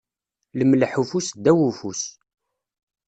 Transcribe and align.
Lemleḥ 0.59 0.93
ufus 1.01 1.27
ddaw 1.37 1.59
ufus. 1.69 2.03